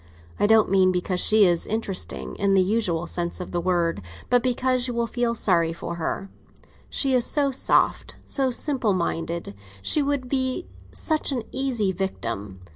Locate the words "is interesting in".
1.45-2.55